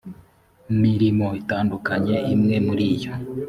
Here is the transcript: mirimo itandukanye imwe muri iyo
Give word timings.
mirimo 0.83 1.27
itandukanye 1.41 2.15
imwe 2.33 2.55
muri 2.67 2.83
iyo 2.95 3.13